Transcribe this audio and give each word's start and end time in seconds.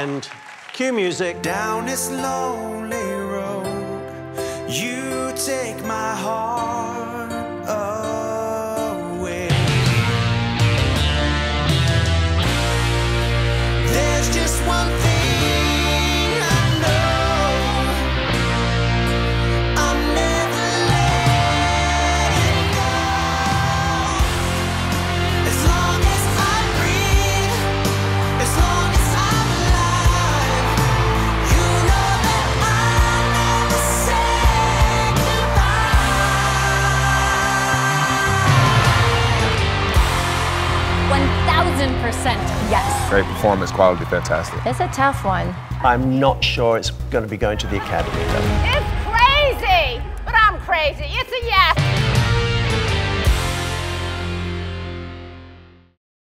And 0.00 0.28
cue 0.74 0.92
music. 0.92 1.42
Down 1.42 1.86
this 1.86 2.08
lonely 2.08 3.10
road, 3.34 4.00
you 4.68 5.32
take 5.34 5.84
my 5.84 6.14
heart 6.14 6.57
percent 42.02 42.40
yes. 42.70 43.08
Great 43.08 43.24
performance, 43.24 43.70
quality, 43.70 44.04
fantastic. 44.06 44.58
It's 44.66 44.80
a 44.80 44.88
tough 44.88 45.24
one. 45.24 45.54
I'm 45.84 46.18
not 46.18 46.42
sure 46.42 46.76
it's 46.76 46.90
going 46.90 47.22
to 47.22 47.30
be 47.30 47.36
going 47.36 47.56
to 47.58 47.68
the 47.68 47.76
Academy, 47.76 48.16
though. 48.16 48.74
It's 48.74 48.90
crazy, 49.06 50.02
but 50.24 50.34
I'm 50.34 50.58
crazy. 50.60 51.04
It's 51.06 51.30
a 51.30 51.46
yes. 51.46 51.57